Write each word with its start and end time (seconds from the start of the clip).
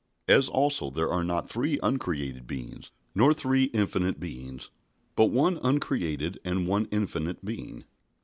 As 0.27 0.49
also 0.49 0.89
there 0.89 1.11
are 1.13 1.23
not 1.23 1.47
three 1.47 1.77
uncreated 1.83 2.47
beings, 2.47 2.91
nor 3.13 3.35
three 3.35 3.65
infinite 3.65 4.19
beings, 4.19 4.71
but 5.15 5.27
one 5.27 5.59
uncreated 5.63 6.39
and 6.43 6.67
one 6.67 6.87
infinite 6.89 7.45
Being." 7.45 7.83